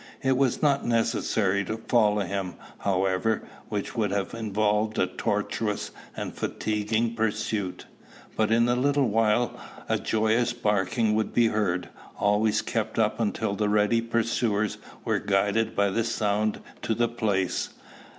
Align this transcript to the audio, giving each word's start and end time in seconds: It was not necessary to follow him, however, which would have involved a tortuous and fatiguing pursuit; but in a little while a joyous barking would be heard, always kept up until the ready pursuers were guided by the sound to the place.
It 0.23 0.35
was 0.35 0.63
not 0.63 0.83
necessary 0.83 1.63
to 1.65 1.77
follow 1.77 2.23
him, 2.23 2.55
however, 2.79 3.43
which 3.69 3.95
would 3.95 4.09
have 4.09 4.33
involved 4.33 4.97
a 4.97 5.05
tortuous 5.05 5.91
and 6.17 6.33
fatiguing 6.33 7.13
pursuit; 7.13 7.85
but 8.35 8.49
in 8.51 8.67
a 8.67 8.75
little 8.75 9.07
while 9.09 9.59
a 9.87 9.99
joyous 9.99 10.53
barking 10.53 11.13
would 11.13 11.35
be 11.35 11.49
heard, 11.49 11.89
always 12.17 12.63
kept 12.63 12.97
up 12.97 13.19
until 13.19 13.53
the 13.53 13.69
ready 13.69 14.01
pursuers 14.01 14.79
were 15.05 15.19
guided 15.19 15.75
by 15.75 15.91
the 15.91 16.03
sound 16.03 16.61
to 16.81 16.95
the 16.95 17.07
place. 17.07 17.69